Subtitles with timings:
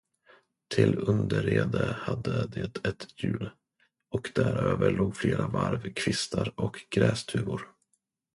[0.75, 3.49] Till underrede hade det ett hjul,
[4.09, 7.61] och däröver låg flera varv kvistar och grästuvor.